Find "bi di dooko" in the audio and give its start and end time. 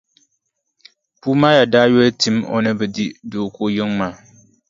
2.79-3.63